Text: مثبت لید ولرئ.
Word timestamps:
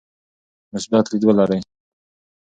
مثبت 0.75 1.05
لید 1.11 1.23
ولرئ. 1.25 1.59